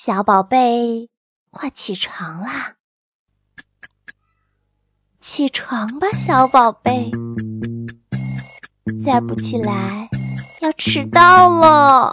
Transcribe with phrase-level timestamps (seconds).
[0.00, 1.10] 小宝贝
[1.50, 2.76] 快起床啦！
[5.18, 7.10] 起床吧小宝贝
[9.04, 10.08] 再不起来
[10.60, 12.12] 要迟到了。